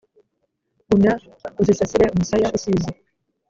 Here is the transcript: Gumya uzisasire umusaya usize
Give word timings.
Gumya 0.87 1.13
uzisasire 1.61 2.05
umusaya 2.13 2.47
usize 2.57 2.89